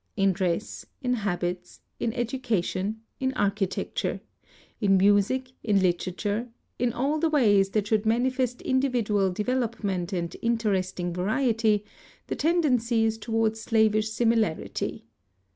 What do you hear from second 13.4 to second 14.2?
slavish